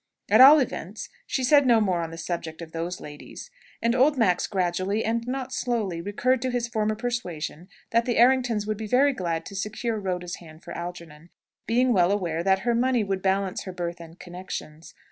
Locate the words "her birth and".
13.65-14.19